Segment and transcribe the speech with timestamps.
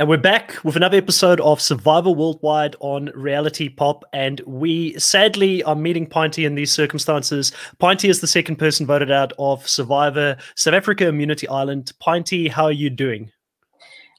[0.00, 4.02] And we're back with another episode of Survivor Worldwide on Reality Pop.
[4.14, 7.52] And we sadly are meeting Pinty in these circumstances.
[7.82, 11.92] Pinty is the second person voted out of Survivor South Africa Immunity Island.
[12.02, 13.30] Pinty, how are you doing?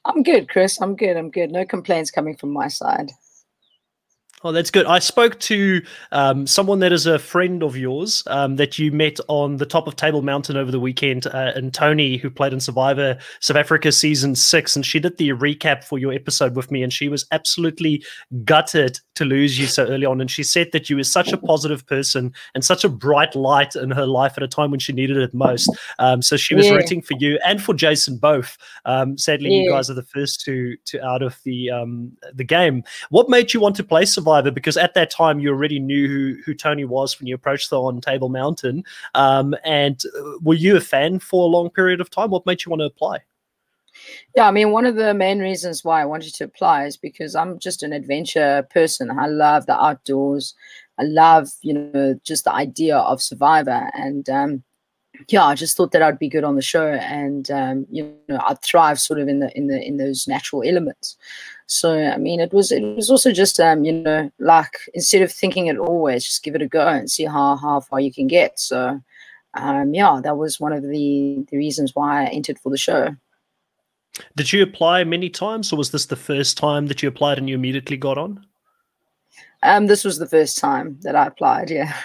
[0.04, 0.80] I'm good, Chris.
[0.80, 1.16] I'm good.
[1.16, 1.50] I'm good.
[1.50, 3.10] No complaints coming from my side.
[4.44, 4.86] Oh, that's good.
[4.86, 9.18] I spoke to um, someone that is a friend of yours um, that you met
[9.28, 12.58] on the top of Table Mountain over the weekend, uh, and Tony, who played in
[12.58, 16.82] Survivor South Africa season six, and she did the recap for your episode with me,
[16.82, 18.04] and she was absolutely
[18.44, 20.20] gutted to lose you so early on.
[20.20, 23.76] And she said that you were such a positive person and such a bright light
[23.76, 25.70] in her life at a time when she needed it most.
[26.00, 26.74] Um, so she was yeah.
[26.74, 28.56] rooting for you and for Jason both.
[28.86, 29.62] Um, sadly, yeah.
[29.62, 32.82] you guys are the first to to out of the um, the game.
[33.10, 34.31] What made you want to play Survivor?
[34.40, 37.76] Because at that time you already knew who, who Tony was when you approached her
[37.76, 38.84] on Table Mountain.
[39.14, 42.30] Um, and uh, were you a fan for a long period of time?
[42.30, 43.18] What made you want to apply?
[44.34, 47.34] Yeah, I mean, one of the main reasons why I wanted to apply is because
[47.34, 49.10] I'm just an adventure person.
[49.10, 50.54] I love the outdoors.
[50.98, 53.90] I love, you know, just the idea of Survivor.
[53.94, 54.64] And um,
[55.28, 58.40] yeah, I just thought that I'd be good on the show, and um, you know,
[58.46, 61.16] I'd thrive sort of in the in the in those natural elements.
[61.66, 65.32] So I mean, it was it was also just um, you know like instead of
[65.32, 68.26] thinking it always, just give it a go and see how how far you can
[68.26, 68.58] get.
[68.58, 69.00] So
[69.54, 73.14] um, yeah, that was one of the the reasons why I entered for the show.
[74.36, 77.48] Did you apply many times, or was this the first time that you applied and
[77.48, 78.44] you immediately got on?
[79.62, 81.70] Um, this was the first time that I applied.
[81.70, 81.94] Yeah.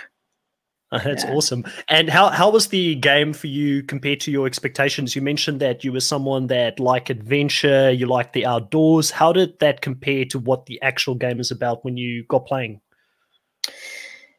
[1.03, 1.33] That's yeah.
[1.33, 1.65] awesome.
[1.89, 5.15] And how how was the game for you compared to your expectations?
[5.15, 9.11] You mentioned that you were someone that liked adventure, you like the outdoors.
[9.11, 12.79] How did that compare to what the actual game is about when you got playing?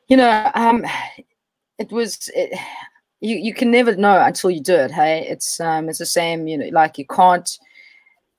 [0.08, 0.86] You know, um,
[1.77, 2.58] it was it,
[3.20, 4.90] you you can never know until you do it.
[4.90, 6.48] Hey, it's um it's the same.
[6.48, 7.58] You know, like you can't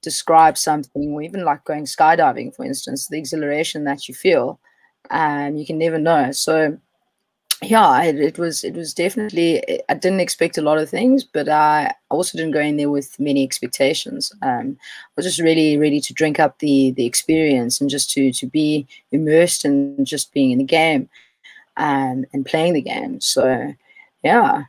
[0.02, 4.60] describe something, or even like going skydiving, for instance, the exhilaration that you feel,
[5.12, 6.32] um, you can never know.
[6.32, 6.80] So
[7.62, 9.82] yeah, it, it, was it was definitely.
[9.90, 13.20] I didn't expect a lot of things, but I also didn't go in there with
[13.20, 14.32] many expectations.
[14.42, 18.32] Um, I was just really ready to drink up the the experience and just to
[18.32, 21.10] to be immersed in just being in the game,
[21.76, 23.20] um, and playing the game.
[23.20, 23.74] So,
[24.24, 24.64] yeah,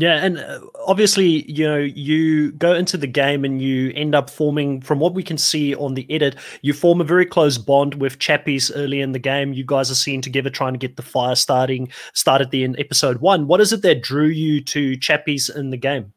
[0.00, 4.30] yeah, and uh, obviously, you know, you go into the game and you end up
[4.30, 7.94] forming, from what we can see on the edit, you form a very close bond
[7.94, 9.52] with Chappies early in the game.
[9.52, 13.18] You guys are seen together trying to get the fire starting, started there in episode
[13.20, 13.48] one.
[13.48, 16.12] What is it that drew you to Chappies in the game?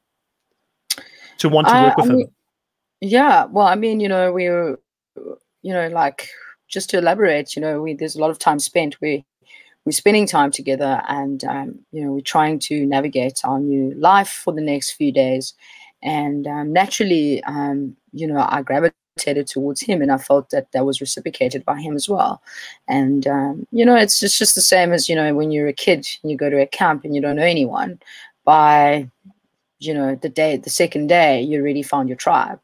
[1.39, 2.27] To want to work with I mean, him?
[3.01, 4.79] Yeah, well, I mean, you know, we were,
[5.63, 6.29] you know, like
[6.67, 9.01] just to elaborate, you know, we, there's a lot of time spent.
[9.01, 9.25] We
[9.85, 14.29] we're spending time together and um, you know we're trying to navigate our new life
[14.29, 15.53] for the next few days.
[16.03, 20.85] And um, naturally um, you know i gravitated towards him and i felt that that
[20.85, 22.41] was reciprocated by him as well.
[22.87, 25.73] And um, you know it's just, just the same as you know when you're a
[25.73, 27.99] kid and you go to a camp and you don't know anyone.
[28.43, 29.09] By
[29.79, 32.59] you know the day the second day you already found your tribe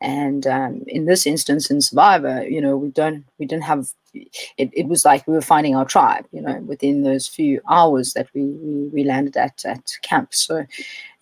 [0.00, 4.70] and um, in this instance in survivor you know we don't we didn't have it,
[4.72, 8.28] it was like we were finding our tribe you know within those few hours that
[8.34, 10.34] we we, we landed at at camp.
[10.34, 10.66] So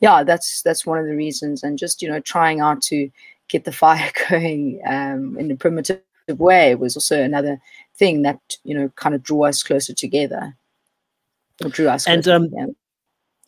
[0.01, 1.63] yeah that's that's one of the reasons.
[1.63, 3.11] And just you know trying out to
[3.49, 7.61] get the fire going um, in a primitive way was also another
[7.97, 10.55] thing that you know kind of drew us closer together.
[11.65, 12.73] Or drew us and um, together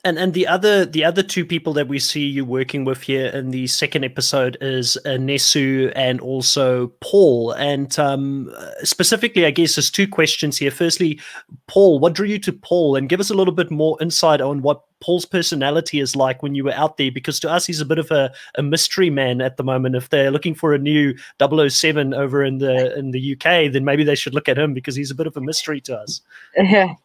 [0.05, 3.27] and and the other the other two people that we see you working with here
[3.27, 7.53] in the second episode is uh, Nesu and also Paul.
[7.53, 10.71] And um, specifically, I guess there's two questions here.
[10.71, 11.21] Firstly,
[11.66, 14.62] Paul, what drew you to Paul, and give us a little bit more insight on
[14.62, 17.87] what Paul's personality is like when you were out there, because to us he's a
[17.87, 19.97] bit of a, a mystery man at the moment.
[19.97, 24.05] If they're looking for a new 007 over in the in the UK, then maybe
[24.05, 26.21] they should look at him because he's a bit of a mystery to us.
[26.56, 26.94] Yeah.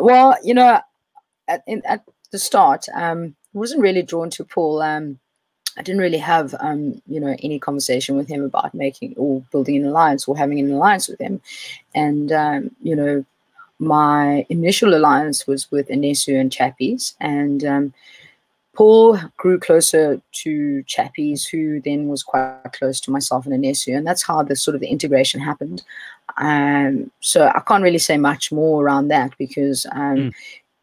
[0.00, 0.80] Well, you know,
[1.46, 4.82] at, in, at the start, um, wasn't really drawn to Paul.
[4.82, 5.18] Um,
[5.78, 9.76] I didn't really have, um, you know, any conversation with him about making or building
[9.76, 11.40] an alliance or having an alliance with him.
[11.94, 13.24] And, um, you know,
[13.78, 17.14] my initial alliance was with Anesu and Chappies.
[17.20, 17.94] And um,
[18.74, 23.96] Paul grew closer to Chappies, who then was quite close to myself and Anesu.
[23.96, 25.82] And that's how the sort of the integration happened.
[26.36, 30.32] Um, so I can't really say much more around that because, um, mm.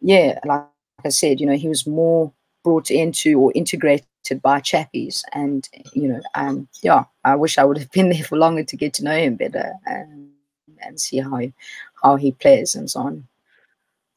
[0.02, 0.66] yeah, like
[1.06, 2.32] I said, you know, he was more
[2.64, 4.06] brought into or integrated
[4.42, 5.24] by Chappies.
[5.34, 8.78] And, you know, um, yeah, I wish I would have been there for longer to
[8.78, 10.30] get to know him better and,
[10.82, 11.54] and see how he,
[12.04, 13.28] how he plays and so on.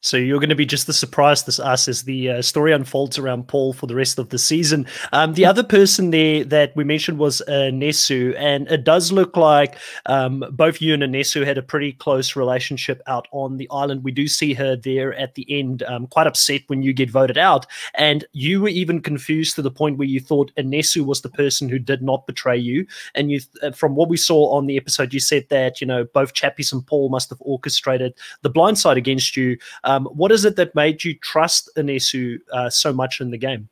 [0.03, 3.17] So you're going to be just as surprised as us as the uh, story unfolds
[3.17, 4.85] around Paul for the rest of the season.
[5.13, 9.37] Um, the other person there that we mentioned was uh, Nesu, and it does look
[9.37, 9.77] like
[10.07, 14.03] um, both you and Nesu had a pretty close relationship out on the island.
[14.03, 17.37] We do see her there at the end, um, quite upset when you get voted
[17.37, 21.29] out, and you were even confused to the point where you thought Nesu was the
[21.29, 22.85] person who did not betray you.
[23.15, 26.03] And you, uh, from what we saw on the episode, you said that you know
[26.03, 29.57] both Chappies and Paul must have orchestrated the blindside against you.
[29.93, 33.69] Um, what is it that made you trust Anesu uh, so much in the game?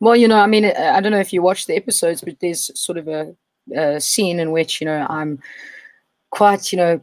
[0.00, 2.70] Well, you know, I mean, I don't know if you watch the episodes, but there's
[2.78, 3.34] sort of a,
[3.74, 5.40] a scene in which, you know, I'm
[6.30, 7.00] quite, you know,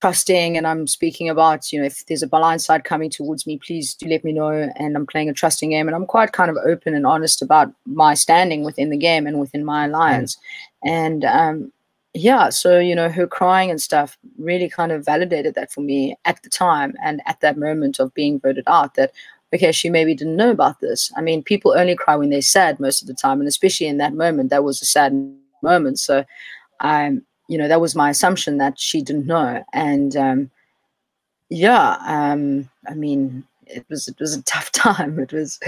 [0.00, 3.58] trusting and I'm speaking about, you know, if there's a blind side coming towards me,
[3.58, 4.48] please do let me know.
[4.76, 7.70] And I'm playing a trusting game and I'm quite kind of open and honest about
[7.84, 10.36] my standing within the game and within my alliance.
[10.36, 10.90] Mm.
[10.90, 11.72] And um,
[12.14, 16.16] yeah, so you know, her crying and stuff really kind of validated that for me
[16.24, 19.12] at the time and at that moment of being voted out that
[19.52, 21.12] okay, she maybe didn't know about this.
[21.16, 23.98] I mean, people only cry when they're sad most of the time, and especially in
[23.98, 25.12] that moment, that was a sad
[25.62, 25.98] moment.
[25.98, 26.24] So,
[26.80, 30.50] um, you know, that was my assumption that she didn't know, and um,
[31.48, 35.18] yeah, um, I mean, it was it was a tough time.
[35.20, 35.60] It was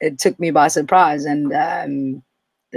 [0.00, 2.22] it took me by surprise, and um,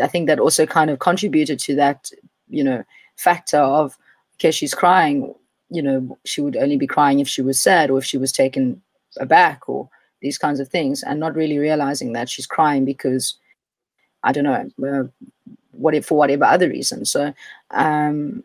[0.01, 2.09] I think that also kind of contributed to that,
[2.49, 2.83] you know
[3.17, 3.97] factor of
[4.35, 5.33] okay she's crying
[5.69, 8.31] you know she would only be crying if she was sad or if she was
[8.31, 8.81] taken
[9.19, 9.89] aback or
[10.21, 13.35] these kinds of things and not really realizing that she's crying because
[14.23, 15.03] i don't know uh,
[15.73, 17.05] what if for whatever other reason.
[17.05, 17.33] So
[17.71, 18.43] um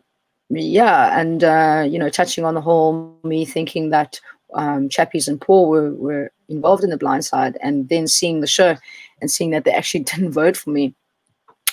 [0.49, 4.19] yeah and uh you know touching on the whole me thinking that
[4.55, 8.47] um chappies and paul were were involved in the blind side and then seeing the
[8.47, 8.75] show
[9.21, 10.95] and seeing that they actually didn't vote for me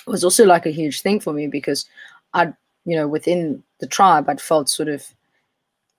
[0.05, 1.87] was also like a huge thing for me because
[2.35, 2.53] i
[2.87, 5.05] you know, within the tribe, I'd felt sort of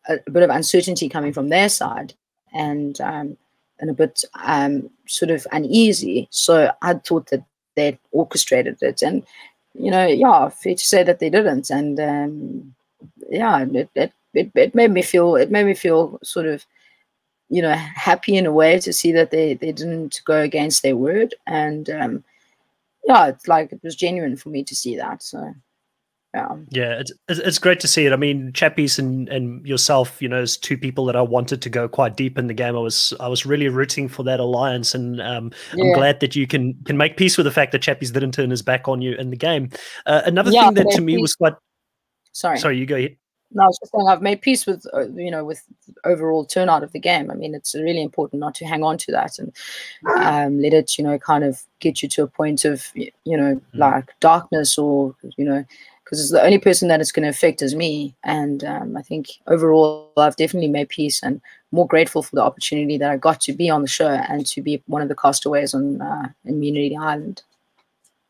[0.08, 2.14] a, a bit of uncertainty coming from their side
[2.54, 3.36] and um,
[3.78, 6.28] and a bit um, sort of uneasy.
[6.30, 7.44] So I thought that
[7.76, 9.22] they'd orchestrated it, and
[9.74, 11.68] you know, yeah, fair to say that they didn't.
[11.68, 12.74] And um,
[13.28, 16.64] yeah, it, it it it made me feel it made me feel sort of
[17.50, 20.96] you know happy in a way to see that they they didn't go against their
[20.96, 22.24] word and um
[23.06, 25.54] yeah it's like it was genuine for me to see that so
[26.34, 30.28] yeah yeah it's, it's great to see it i mean chappies and and yourself you
[30.28, 32.80] know as two people that i wanted to go quite deep in the game i
[32.80, 35.84] was i was really rooting for that alliance and um, yeah.
[35.84, 38.50] i'm glad that you can can make peace with the fact that chappies didn't turn
[38.50, 39.70] his back on you in the game
[40.06, 41.54] uh, another yeah, thing that to me was quite
[42.32, 43.16] sorry sorry you go ahead
[43.50, 45.62] no, I was just saying I've made peace with uh, you know with
[46.04, 47.30] overall turnout of the game.
[47.30, 49.52] I mean, it's really important not to hang on to that and
[50.16, 53.54] um, let it you know kind of get you to a point of you know
[53.54, 53.62] mm.
[53.72, 55.64] like darkness or you know
[56.08, 58.14] because it's the only person that it's going to affect is me.
[58.24, 61.38] And um, I think overall, I've definitely made peace and
[61.70, 64.62] more grateful for the opportunity that I got to be on the show and to
[64.62, 67.42] be one of the castaways on uh, Immunity Island.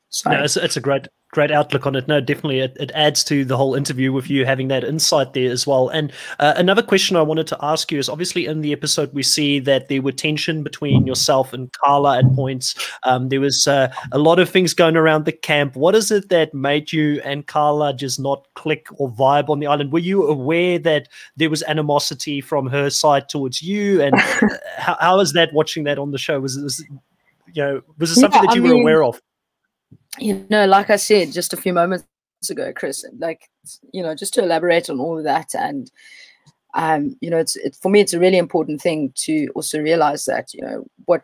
[0.09, 2.09] So no, it's, it's a great great outlook on it.
[2.09, 5.51] No, definitely, it, it adds to the whole interview with you having that insight there
[5.51, 5.89] as well.
[5.89, 9.23] And uh, another question I wanted to ask you is obviously in the episode we
[9.23, 12.75] see that there were tension between yourself and Carla at points.
[13.03, 15.77] Um, there was uh, a lot of things going around the camp.
[15.77, 19.67] What is it that made you and Carla just not click or vibe on the
[19.67, 19.93] island?
[19.93, 24.01] Were you aware that there was animosity from her side towards you?
[24.01, 24.19] And
[24.79, 26.41] how, how is that watching that on the show?
[26.41, 26.83] Was, was
[27.53, 29.21] you know was it something yeah, that you I were mean, aware of?
[30.19, 32.07] You know, like I said just a few moments
[32.49, 33.49] ago, Chris, like,
[33.93, 35.91] you know, just to elaborate on all of that and,
[36.75, 40.27] um, you know, it's it, for me, it's a really important thing to also realize
[40.27, 41.23] that, you know, what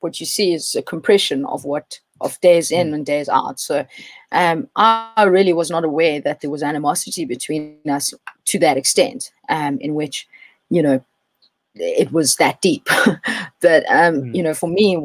[0.00, 2.94] what you see is a compression of what of days in mm.
[2.94, 3.58] and days out.
[3.58, 3.86] So
[4.30, 8.14] um, I really was not aware that there was animosity between us
[8.46, 10.28] to that extent, um, in which,
[10.70, 11.04] you know,
[11.74, 12.86] it was that deep.
[13.60, 14.34] but um, mm.
[14.34, 14.96] you know, for me,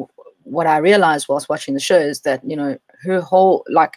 [0.44, 3.96] what I realized whilst watching the show is that, you know, her whole like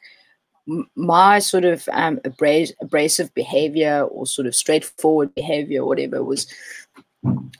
[0.95, 6.47] my sort of um, abras- abrasive behavior or sort of straightforward behavior, or whatever, was,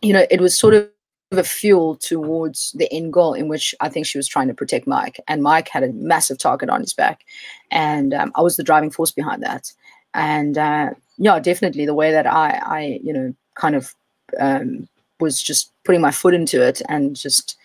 [0.02, 0.90] you know, it was sort of
[1.32, 4.86] a fuel towards the end goal in which I think she was trying to protect
[4.86, 5.20] Mike.
[5.28, 7.26] And Mike had a massive target on his back.
[7.72, 9.72] And um, I was the driving force behind that.
[10.14, 13.96] And uh, yeah, definitely the way that I, I you know, kind of
[14.40, 14.88] um,
[15.20, 17.58] was just putting my foot into it and just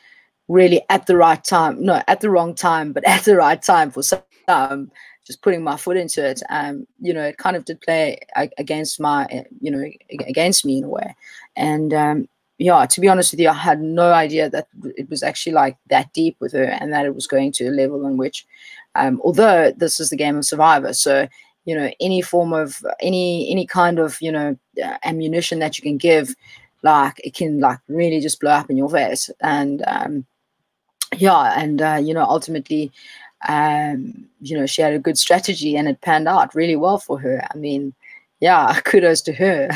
[0.48, 3.90] really at the right time no at the wrong time but at the right time
[3.90, 4.90] for some um,
[5.26, 8.18] just putting my foot into it um you know it kind of did play
[8.58, 9.26] against my
[9.60, 11.16] you know against me in a way
[11.56, 15.24] and um yeah to be honest with you i had no idea that it was
[15.24, 18.16] actually like that deep with her and that it was going to a level in
[18.16, 18.46] which
[18.94, 21.26] um although this is the game of survivor so
[21.64, 24.56] you know any form of any any kind of you know
[25.02, 26.36] ammunition that you can give
[26.86, 29.30] like it can like really just blow up in your face.
[29.40, 30.26] And um,
[31.16, 32.92] yeah, and uh, you know, ultimately,
[33.48, 37.18] um, you know, she had a good strategy and it panned out really well for
[37.18, 37.46] her.
[37.52, 37.94] I mean,
[38.40, 39.70] yeah, kudos to her.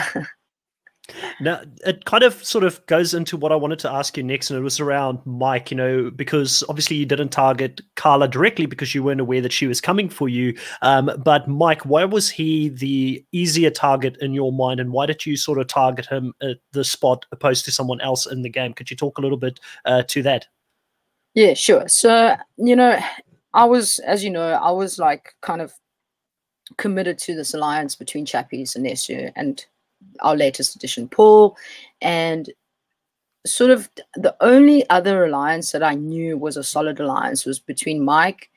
[1.41, 4.51] Now, it kind of sort of goes into what I wanted to ask you next,
[4.51, 8.95] and it was around Mike, you know, because obviously you didn't target Carla directly because
[8.95, 10.57] you weren't aware that she was coming for you.
[10.83, 15.27] Um, but Mike, why was he the easier target in your mind, and why did
[15.27, 18.73] you sort of target him at the spot opposed to someone else in the game?
[18.73, 20.47] Could you talk a little bit uh, to that?
[21.35, 21.89] Yeah, sure.
[21.89, 22.99] So, you know,
[23.55, 25.73] I was, as you know, I was like kind of
[26.77, 29.65] committed to this alliance between Chappies and Nesu and
[30.21, 31.57] our latest edition, Paul,
[32.01, 32.51] and
[33.47, 38.05] sort of the only other alliance that I knew was a solid alliance was between
[38.05, 38.51] Mike,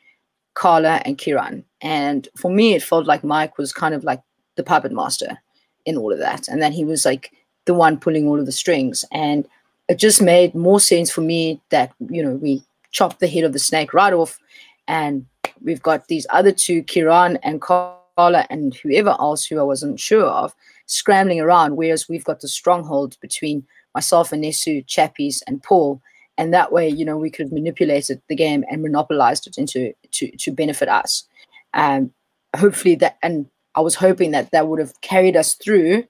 [0.56, 1.64] Carla, and Kieran.
[1.82, 4.22] And for me, it felt like Mike was kind of like
[4.56, 5.38] the puppet master
[5.86, 7.32] in all of that, and that he was like
[7.66, 9.06] the one pulling all of the strings.
[9.12, 9.48] And
[9.88, 13.54] it just made more sense for me that you know we chopped the head of
[13.54, 14.40] the snake right off,
[14.88, 15.26] and
[15.62, 20.26] we've got these other two, Kiran and Carla, and whoever else who I wasn't sure
[20.26, 20.54] of
[20.86, 26.02] scrambling around, whereas we've got the stronghold between myself and Nesu, Chappies, and Paul.
[26.38, 29.94] And that way, you know, we could have manipulated the game and monopolized it into
[30.12, 31.26] to to benefit us.
[31.74, 32.12] Um,
[32.56, 36.06] hopefully that, and I was hoping that that would have carried us through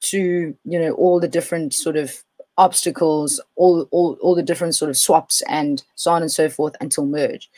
[0.00, 2.22] to you know all the different sort of
[2.58, 6.74] obstacles, all all all the different sort of swaps and so on and so forth
[6.80, 7.48] until merge.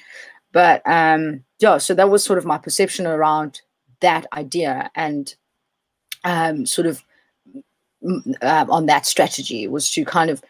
[0.52, 3.62] But um, yeah, so that was sort of my perception around
[4.00, 5.34] that idea, and
[6.22, 7.02] um, sort of
[8.42, 10.42] uh, on that strategy was to kind of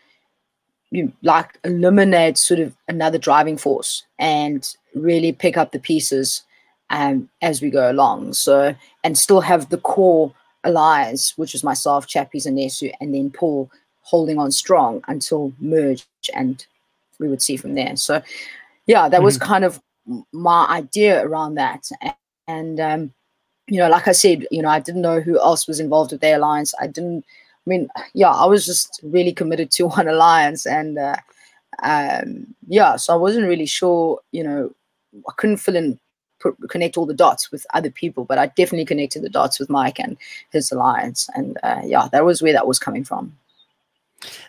[0.91, 6.43] you know, like eliminate sort of another driving force and really pick up the pieces
[6.91, 8.33] um, as we go along.
[8.33, 13.31] So and still have the core alliance, which was myself, Chappies and Nesu, and then
[13.31, 13.71] Paul
[14.03, 16.67] holding on strong until merge, and
[17.19, 17.97] we would see from there.
[17.97, 18.23] So
[18.87, 19.25] yeah, that mm -hmm.
[19.25, 19.53] was mm-hmm.
[19.53, 19.81] kind of
[20.33, 22.15] my idea around that, and,
[22.47, 23.15] and um,
[23.71, 26.21] you know, like I said, you know, I didn't know who else was involved with
[26.21, 26.75] the alliance.
[26.81, 27.25] I didn't.
[27.67, 31.17] I mean, yeah, I was just really committed to one alliance, and uh,
[31.83, 34.21] um, yeah, so I wasn't really sure.
[34.33, 34.71] You know,
[35.29, 36.01] I couldn't fill in,
[36.69, 40.01] connect all the dots with other people, but I definitely connected the dots with Mike
[40.01, 40.17] and
[40.51, 43.37] his alliance, and uh, yeah, that was where that was coming from.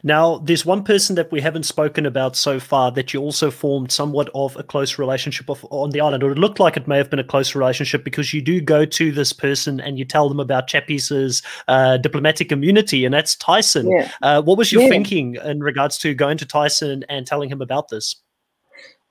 [0.04, 3.92] Now, there's one person that we haven't spoken about so far that you also formed
[3.92, 6.98] somewhat of a close relationship of, on the island, or it looked like it may
[6.98, 10.28] have been a close relationship because you do go to this person and you tell
[10.28, 13.90] them about Chappies' uh, diplomatic immunity, and that's Tyson.
[13.90, 14.12] Yeah.
[14.22, 14.90] Uh, what was your yeah.
[14.90, 18.18] thinking in regards to going to Tyson and telling him about this?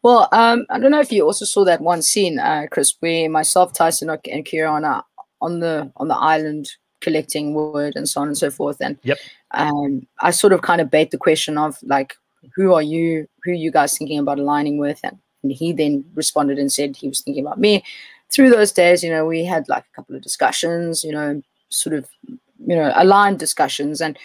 [0.02, 3.28] Well, um, I don't know if you also saw that one scene, uh, Chris, where
[3.28, 5.04] myself, Tyson, and Kieran are
[5.40, 8.76] on the on the island collecting wood and so on and so forth.
[8.80, 9.18] And yep.
[9.52, 12.14] Um, I sort of kind of bait the question of like,
[12.54, 13.28] who are you?
[13.44, 15.00] Who are you guys thinking about aligning with?
[15.04, 17.84] And, and he then responded and said he was thinking about me.
[18.32, 21.94] Through those days, you know, we had like a couple of discussions, you know, sort
[21.94, 24.00] of, you know, aligned discussions.
[24.00, 24.18] And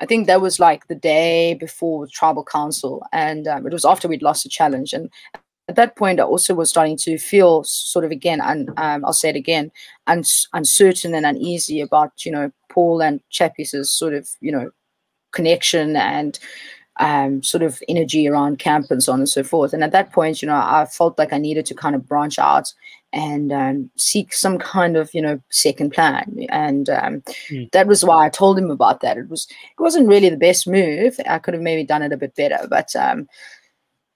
[0.00, 3.06] I think that was like the day before tribal council.
[3.12, 4.92] And um, it was after we'd lost the challenge.
[4.92, 5.10] And
[5.68, 9.12] at that point, I also was starting to feel sort of again, and um, I'll
[9.12, 9.70] say it again,
[10.06, 14.70] uns uncertain and uneasy about you know Paul and Chappies' sort of you know
[15.32, 16.38] connection and
[17.00, 19.72] um, sort of energy around camp and so on and so forth.
[19.72, 22.38] And at that point, you know, I felt like I needed to kind of branch
[22.38, 22.72] out
[23.12, 26.46] and um, seek some kind of you know second plan.
[26.50, 27.70] And um, mm.
[27.72, 29.16] that was why I told him about that.
[29.16, 31.18] It was it wasn't really the best move.
[31.26, 33.28] I could have maybe done it a bit better, but um,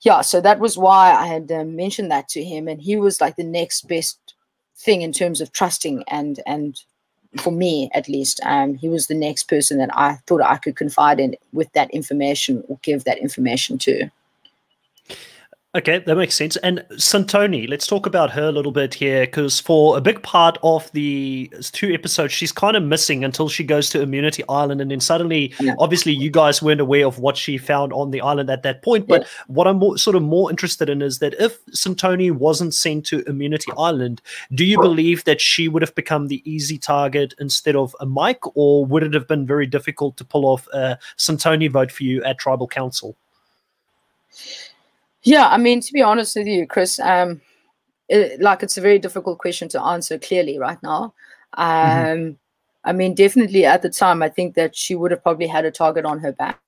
[0.02, 3.20] yeah, so that was why I had uh, mentioned that to him, and he was
[3.20, 4.18] like the next best
[4.76, 6.80] thing in terms of trusting and and
[7.36, 10.76] for me at least, um, he was the next person that I thought I could
[10.76, 14.10] confide in with that information or give that information to.
[15.74, 16.56] Okay, that makes sense.
[16.56, 20.56] And Santoni, let's talk about her a little bit here, because for a big part
[20.62, 24.90] of the two episodes, she's kind of missing until she goes to Immunity Island, and
[24.90, 25.74] then suddenly, yeah.
[25.78, 29.06] obviously, you guys weren't aware of what she found on the island at that point.
[29.06, 29.28] But yeah.
[29.48, 33.22] what I'm more, sort of more interested in is that if Santoni wasn't sent to
[33.28, 34.22] Immunity Island,
[34.54, 38.40] do you believe that she would have become the easy target instead of a Mike,
[38.56, 42.24] or would it have been very difficult to pull off a Santoni vote for you
[42.24, 43.16] at Tribal Council?
[45.22, 47.40] Yeah, I mean, to be honest with you, Chris, um,
[48.08, 51.14] it, like it's a very difficult question to answer clearly right now.
[51.56, 51.62] Mm-hmm.
[51.62, 52.32] Um, mm-hmm.
[52.84, 55.70] I mean, definitely at the time, I think that she would have probably had a
[55.70, 56.60] target on her back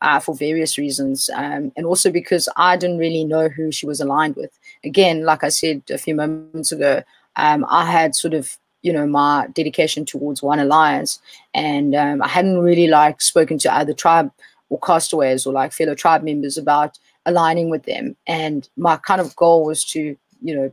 [0.00, 4.00] uh, for various reasons, um, and also because I didn't really know who she was
[4.00, 4.50] aligned with.
[4.84, 7.02] Again, like I said a few moments ago,
[7.36, 11.18] um, I had sort of you know my dedication towards one alliance
[11.54, 14.30] and um, i hadn't really like spoken to other tribe
[14.68, 19.34] or castaways or like fellow tribe members about aligning with them and my kind of
[19.36, 20.72] goal was to you know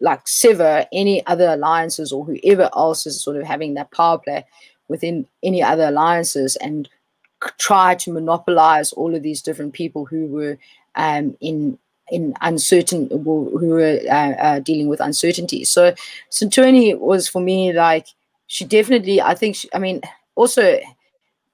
[0.00, 4.44] like sever any other alliances or whoever else is sort of having that power play
[4.88, 6.88] within any other alliances and
[7.58, 10.58] try to monopolize all of these different people who were
[10.96, 11.78] um, in
[12.10, 15.64] in uncertain who were uh, uh, dealing with uncertainty.
[15.64, 15.94] So
[16.30, 18.08] Santoni was for me like
[18.48, 20.00] she definitely I think she, I mean
[20.34, 20.80] also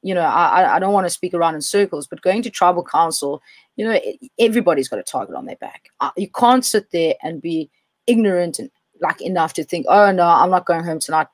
[0.03, 2.85] you know I I don't want to speak around in circles but going to tribal
[2.85, 3.43] council
[3.77, 3.99] you know
[4.39, 5.89] everybody's got a target on their back.
[6.01, 7.71] Uh, you can't sit there and be
[8.07, 11.29] ignorant and like enough to think oh no I'm not going home tonight.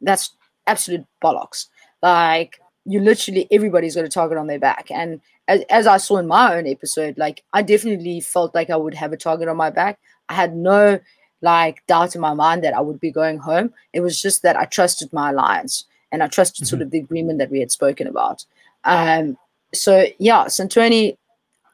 [0.00, 0.34] That's
[0.66, 1.66] absolute bollocks.
[2.02, 6.16] Like you literally everybody's got a target on their back and as, as i saw
[6.16, 9.56] in my own episode like i definitely felt like i would have a target on
[9.56, 9.98] my back
[10.28, 10.98] i had no
[11.42, 14.56] like doubt in my mind that i would be going home it was just that
[14.56, 16.70] i trusted my alliance and i trusted mm-hmm.
[16.70, 18.44] sort of the agreement that we had spoken about
[18.84, 19.36] um
[19.72, 21.16] so yeah santoni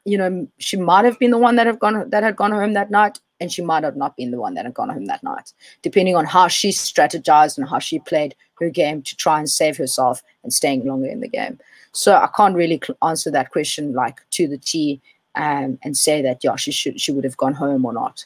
[0.09, 2.73] you know she might have been the one that have gone that had gone home
[2.73, 5.23] that night and she might have not been the one that had gone home that
[5.23, 9.49] night, depending on how she strategized and how she played her game to try and
[9.49, 11.57] save herself and staying longer in the game.
[11.93, 15.01] So I can't really answer that question like to the T
[15.35, 18.25] um, and say that yeah she should she would have gone home or not.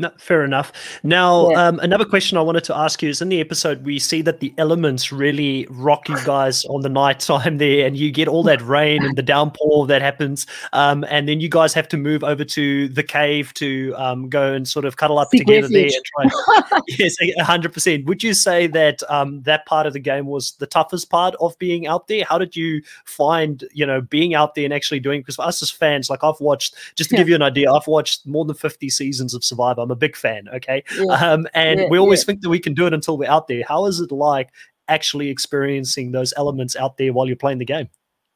[0.00, 0.72] No, fair enough.
[1.02, 1.66] Now, yeah.
[1.66, 4.38] um, another question I wanted to ask you is in the episode, we see that
[4.38, 8.44] the elements really rock you guys on the night time there, and you get all
[8.44, 10.46] that rain and the downpour that happens.
[10.72, 14.52] Um, and then you guys have to move over to the cave to um, go
[14.52, 15.92] and sort of cuddle up Seek together refuge.
[16.14, 16.80] there and try.
[16.86, 18.06] yes, 100%.
[18.06, 21.58] Would you say that um, that part of the game was the toughest part of
[21.58, 22.24] being out there?
[22.24, 25.60] How did you find, you know, being out there and actually doing Because for us
[25.60, 27.22] as fans, like I've watched, just to yeah.
[27.22, 29.87] give you an idea, I've watched more than 50 seasons of Survivor.
[29.88, 30.48] I'm a big fan.
[30.52, 30.84] Okay.
[30.98, 31.14] Yeah.
[31.14, 32.26] Um, and yeah, we always yeah.
[32.26, 33.64] think that we can do it until we're out there.
[33.66, 34.50] How is it like
[34.88, 37.88] actually experiencing those elements out there while you're playing the game?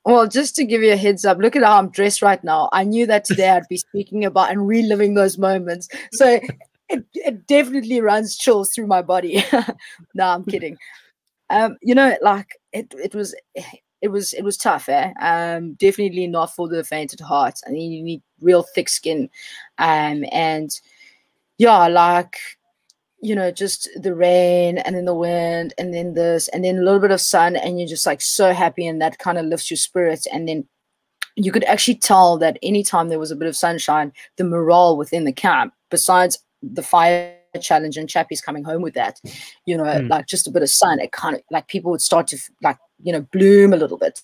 [0.06, 2.70] Well, just to give you a heads up, look at how I'm dressed right now.
[2.72, 5.88] I knew that today I'd be speaking about and reliving those moments.
[6.12, 6.40] So
[6.88, 9.44] it, it definitely runs chills through my body.
[10.14, 10.78] no, I'm kidding.
[11.50, 13.34] Um, you know, like it, it was
[14.02, 15.12] it was it was tough, eh?
[15.20, 17.60] Um, definitely not for the faint at heart.
[17.66, 19.30] I mean, you need real thick skin,
[19.78, 20.70] um, and
[21.62, 22.36] yeah, like
[23.24, 26.82] you know, just the rain and then the wind and then this and then a
[26.82, 29.70] little bit of sun, and you're just like so happy, and that kind of lifts
[29.70, 30.26] your spirits.
[30.32, 30.66] And then
[31.36, 35.24] you could actually tell that anytime there was a bit of sunshine, the morale within
[35.24, 39.20] the camp, besides the fire challenge and Chappies coming home with that,
[39.66, 40.08] you know, mm.
[40.08, 42.78] like just a bit of sun, it kind of like people would start to like,
[43.02, 44.20] you know, bloom a little bit,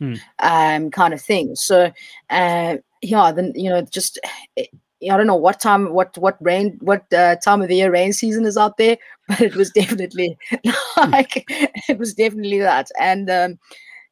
[0.00, 0.18] mm.
[0.40, 1.56] um, kind of thing.
[1.56, 1.90] So,
[2.28, 4.18] uh, yeah, then, you know, just
[4.56, 4.68] it,
[5.02, 8.12] I don't know what time, what what rain, what uh, time of the year rain
[8.12, 10.36] season is out there, but it was definitely
[10.96, 11.44] like
[11.88, 13.58] it was definitely that, and um,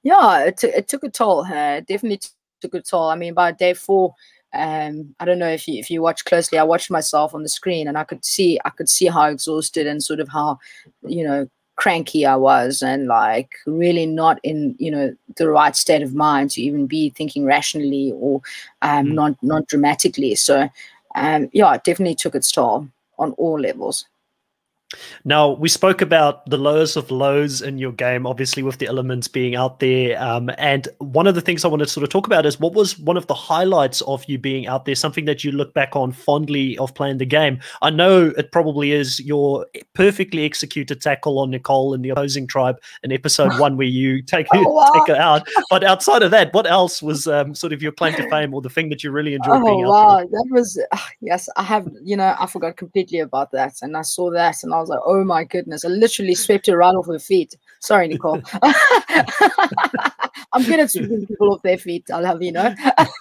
[0.02, 1.44] yeah, it, it took a toll.
[1.44, 2.20] Uh, definitely
[2.60, 3.08] took a toll.
[3.08, 4.14] I mean, by day four,
[4.54, 6.58] um, I don't know if you if you watch closely.
[6.58, 9.86] I watched myself on the screen, and I could see I could see how exhausted
[9.86, 10.58] and sort of how
[11.02, 11.48] you know
[11.78, 16.50] cranky I was and like really not in you know the right state of mind
[16.50, 18.42] to even be thinking rationally or
[18.82, 19.12] um, mm.
[19.14, 20.34] not not dramatically.
[20.34, 20.68] So
[21.14, 22.88] um, yeah, it definitely took its toll
[23.18, 24.06] on all levels.
[25.24, 29.28] Now, we spoke about the lowest of lows in your game, obviously, with the elements
[29.28, 30.20] being out there.
[30.20, 32.72] Um, and one of the things I wanted to sort of talk about is what
[32.72, 35.94] was one of the highlights of you being out there, something that you look back
[35.94, 37.60] on fondly of playing the game.
[37.82, 42.80] I know it probably is your perfectly executed tackle on Nicole in the opposing tribe
[43.02, 44.90] in episode one, where you take, oh, wow.
[44.94, 45.46] take her out.
[45.68, 48.62] But outside of that, what else was um, sort of your claim to fame or
[48.62, 50.16] the thing that you really enjoyed oh, being out wow.
[50.16, 50.26] there?
[50.28, 53.74] That was, uh, yes, I have, you know, I forgot completely about that.
[53.82, 56.76] And I saw that and I was like, oh my goodness, I literally swept her
[56.76, 57.56] right off her feet.
[57.80, 58.42] Sorry, Nicole.
[60.52, 62.74] I'm good at sweeping people off their feet, I'll have you know.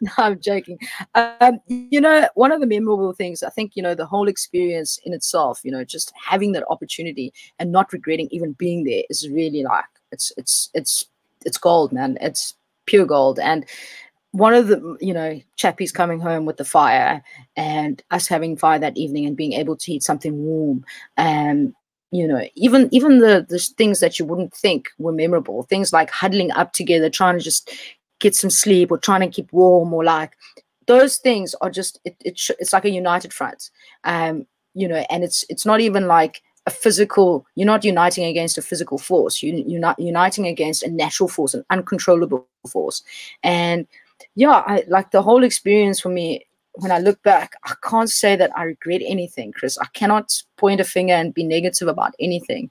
[0.00, 0.78] no, I'm joking.
[1.14, 4.98] Um, you know, one of the memorable things, I think, you know, the whole experience
[5.04, 9.28] in itself, you know, just having that opportunity and not regretting even being there is
[9.28, 11.04] really like, it's, it's, it's,
[11.44, 12.18] it's gold, man.
[12.20, 12.54] It's
[12.86, 13.38] pure gold.
[13.38, 13.64] And
[14.32, 17.22] one of the you know chappies coming home with the fire
[17.56, 20.84] and us having fire that evening and being able to eat something warm
[21.16, 21.74] and
[22.12, 26.10] you know even even the the things that you wouldn't think were memorable things like
[26.10, 27.70] huddling up together trying to just
[28.20, 30.36] get some sleep or trying to keep warm or like
[30.86, 33.70] those things are just it, it it's like a united front.
[34.04, 38.58] Um you know and it's it's not even like a physical you're not uniting against
[38.58, 39.42] a physical force.
[39.42, 43.02] You, you're not uniting against a natural force an uncontrollable force.
[43.42, 43.86] And
[44.34, 48.36] yeah, I, like the whole experience for me, when I look back, I can't say
[48.36, 49.78] that I regret anything, Chris.
[49.78, 52.70] I cannot point a finger and be negative about anything.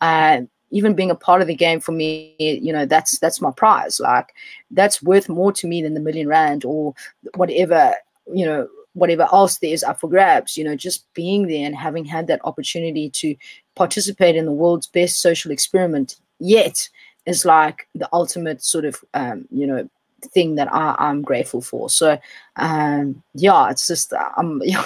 [0.00, 3.50] Uh, even being a part of the game for me, you know, that's that's my
[3.50, 4.00] prize.
[4.00, 4.34] Like
[4.70, 6.94] that's worth more to me than the million rand or
[7.34, 7.94] whatever,
[8.32, 10.56] you know, whatever else there is up for grabs.
[10.56, 13.34] You know, just being there and having had that opportunity to
[13.74, 16.88] participate in the world's best social experiment yet
[17.26, 19.88] is like the ultimate sort of um, you know
[20.28, 21.90] thing that I, I'm grateful for.
[21.90, 22.18] So
[22.56, 24.84] um, yeah, it's just I'm yeah,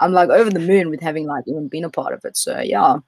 [0.00, 2.36] I'm like over the moon with having like even been a part of it.
[2.36, 2.98] So yeah.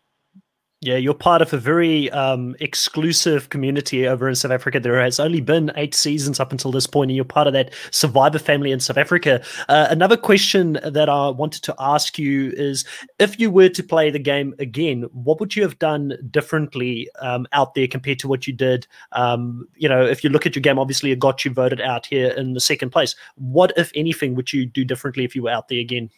[0.84, 4.80] Yeah, you're part of a very um, exclusive community over in South Africa.
[4.80, 7.72] There has only been eight seasons up until this point, and you're part of that
[7.92, 9.44] survivor family in South Africa.
[9.68, 12.84] Uh, another question that I wanted to ask you is
[13.20, 17.46] if you were to play the game again, what would you have done differently um,
[17.52, 18.88] out there compared to what you did?
[19.12, 22.06] Um, you know, if you look at your game, obviously it got you voted out
[22.06, 23.14] here in the second place.
[23.36, 26.10] What, if anything, would you do differently if you were out there again?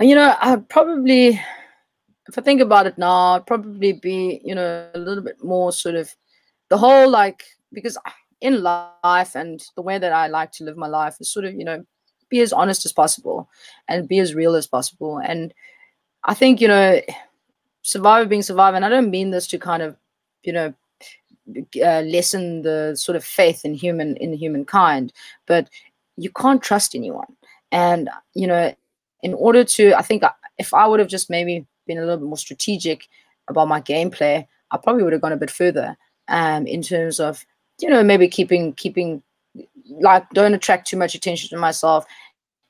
[0.00, 1.40] You know, I probably
[2.28, 5.72] if I think about it now, I'd probably be, you know, a little bit more
[5.72, 6.14] sort of
[6.68, 7.96] the whole like because
[8.40, 11.54] in life and the way that I like to live my life is sort of,
[11.54, 11.84] you know,
[12.28, 13.48] be as honest as possible
[13.88, 15.18] and be as real as possible.
[15.18, 15.54] And
[16.24, 17.00] I think, you know,
[17.82, 19.96] survivor being survivor, and I don't mean this to kind of,
[20.42, 20.74] you know,
[21.82, 25.14] uh, lessen the sort of faith in human in humankind,
[25.46, 25.70] but
[26.16, 27.36] you can't trust anyone.
[27.72, 28.74] And you know,
[29.22, 30.22] in order to, I think
[30.58, 33.08] if I would have just maybe been a little bit more strategic
[33.48, 35.96] about my gameplay, I probably would have gone a bit further
[36.28, 37.44] um, in terms of,
[37.80, 39.22] you know, maybe keeping, keeping,
[39.88, 42.04] like, don't attract too much attention to myself.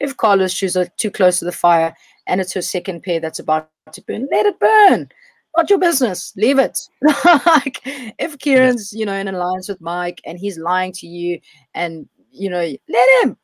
[0.01, 1.95] If Carla's shoes too close to the fire
[2.27, 5.11] and it's her second pair that's about to burn, let it burn.
[5.57, 6.33] Not your business.
[6.37, 6.79] Leave it.
[7.25, 7.81] like,
[8.19, 11.41] if Kieran's, you know, in alliance with Mike and he's lying to you
[11.75, 13.37] and, you know, let him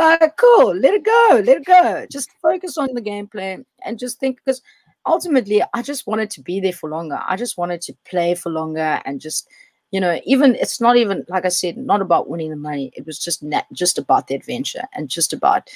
[0.00, 4.18] like cool let it go let it go just focus on the gameplay and just
[4.18, 4.62] think because
[5.06, 7.20] ultimately I just wanted to be there for longer.
[7.26, 9.48] I just wanted to play for longer and just,
[9.90, 12.92] you know, even it's not even like I said, not about winning the money.
[12.94, 15.68] It was just net, just about the adventure and just about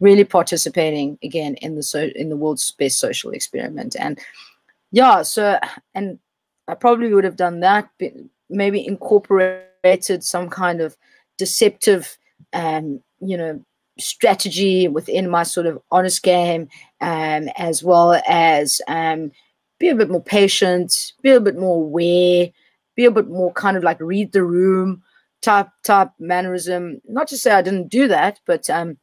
[0.00, 3.96] really participating again in the so in the world's best social experiment.
[3.98, 4.18] And
[4.90, 5.58] yeah, so
[5.94, 6.18] and
[6.68, 8.12] I probably would have done that, but
[8.50, 10.96] maybe incorporated some kind of
[11.38, 12.16] deceptive
[12.52, 13.64] um, you know,
[13.98, 16.68] strategy within my sort of honest game,
[17.00, 19.32] um, as well as um,
[19.78, 22.48] be a bit more patient, be a bit more aware,
[22.96, 25.02] be a bit more kind of like read the room
[25.40, 27.00] type type mannerism.
[27.08, 28.96] Not to say I didn't do that, but um,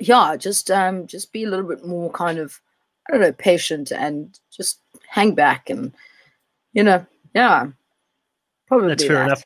[0.00, 2.60] yeah, just um, just be a little bit more kind of
[3.08, 5.92] I don't know patient and just hang back and
[6.72, 7.68] you know yeah
[8.66, 9.26] probably that's fair that.
[9.26, 9.44] enough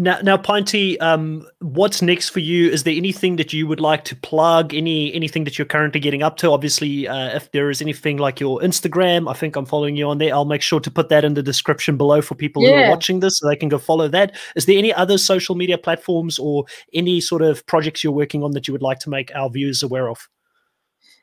[0.00, 2.70] now, now, Pinty, um, what's next for you?
[2.70, 4.72] Is there anything that you would like to plug?
[4.72, 6.50] Any anything that you're currently getting up to?
[6.52, 10.16] Obviously, uh, if there is anything like your Instagram, I think I'm following you on
[10.16, 10.32] there.
[10.32, 12.68] I'll make sure to put that in the description below for people yeah.
[12.68, 14.34] who are watching this, so they can go follow that.
[14.56, 18.52] Is there any other social media platforms or any sort of projects you're working on
[18.52, 20.26] that you would like to make our viewers aware of?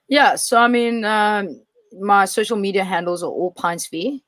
[0.08, 1.60] Yeah, so I mean, um,
[2.00, 4.22] my social media handles are all Pintswie,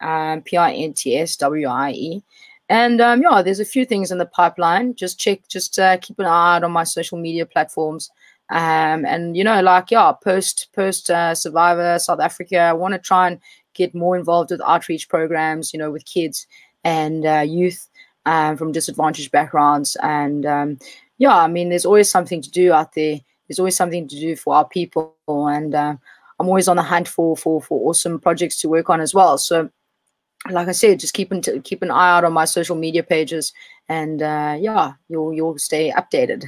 [0.00, 2.22] um, P I N T S W I E.
[2.68, 4.94] And um, yeah, there's a few things in the pipeline.
[4.94, 8.10] Just check, just uh, keep an eye out on my social media platforms.
[8.50, 12.58] Um, and you know, like yeah, post post uh, Survivor South Africa.
[12.58, 13.40] I want to try and
[13.74, 15.72] get more involved with outreach programs.
[15.72, 16.46] You know, with kids
[16.84, 17.88] and uh, youth
[18.26, 19.96] um, from disadvantaged backgrounds.
[20.02, 20.78] And um,
[21.18, 23.20] yeah, I mean, there's always something to do out there.
[23.48, 25.96] There's always something to do for our people, and uh,
[26.38, 29.38] I'm always on the hunt for for for awesome projects to work on as well.
[29.38, 29.70] So
[30.50, 33.52] like I said, just keep, into, keep an eye out on my social media pages,
[33.88, 36.44] and uh, yeah, you'll you'll stay updated.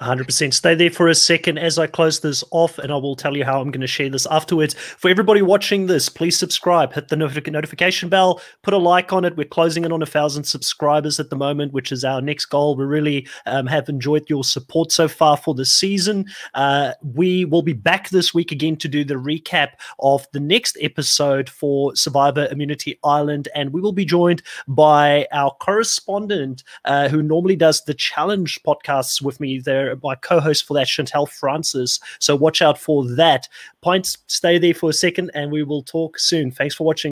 [0.00, 0.54] 100%.
[0.54, 3.44] Stay there for a second as I close this off, and I will tell you
[3.44, 4.74] how I'm going to share this afterwards.
[4.74, 9.36] For everybody watching this, please subscribe, hit the notification bell, put a like on it.
[9.36, 12.76] We're closing in on a thousand subscribers at the moment, which is our next goal.
[12.76, 16.24] We really um, have enjoyed your support so far for the season.
[16.54, 20.78] Uh, we will be back this week again to do the recap of the next
[20.80, 27.22] episode for Survivor Immunity Island, and we will be joined by our correspondent uh, who
[27.22, 32.00] normally does the challenge podcasts with me there my co-host for that, Chantel Francis.
[32.18, 33.48] So watch out for that.
[33.80, 36.50] Pints, stay there for a second, and we will talk soon.
[36.50, 37.08] Thanks for watching.